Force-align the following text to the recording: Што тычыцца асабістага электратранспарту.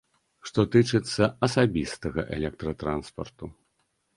Што 0.47 0.63
тычыцца 0.75 1.27
асабістага 1.47 2.25
электратранспарту. 2.39 3.45